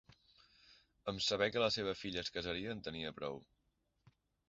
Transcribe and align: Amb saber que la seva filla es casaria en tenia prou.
Amb 1.13 1.21
saber 1.27 1.51
que 1.57 1.63
la 1.65 1.69
seva 1.77 1.95
filla 2.01 2.25
es 2.25 2.35
casaria 2.41 2.75
en 2.77 2.85
tenia 2.91 3.15
prou. 3.23 3.43